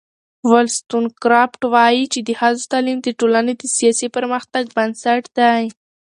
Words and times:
ولستون 0.51 1.03
کرافټ 1.21 1.61
وایي 1.73 2.03
چې 2.13 2.19
د 2.27 2.29
ښځو 2.39 2.69
تعلیم 2.73 2.97
د 3.03 3.07
ټولنې 3.19 3.53
د 3.57 3.63
سیاسي 3.77 4.07
پرمختګ 4.17 4.63
بنسټ 4.75 5.23
دی. 5.37 5.63